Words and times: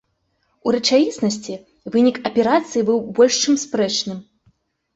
У 0.67 0.71
рэчаіснасці 0.75 1.53
вынік 1.97 2.17
аперацыі 2.31 2.85
быў 2.89 2.99
больш 3.21 3.41
чым 3.45 3.63
спрэчным. 3.69 4.17